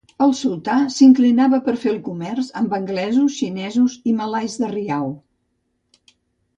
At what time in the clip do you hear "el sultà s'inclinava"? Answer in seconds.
0.25-1.59